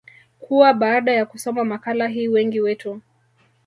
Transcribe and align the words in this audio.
kuwa 0.39 0.73
baada 0.73 1.11
ya 1.11 1.25
kusoma 1.25 1.63
makala 1.63 2.07
hii 2.07 2.27
wengi 2.27 2.61
wetu 2.61 3.01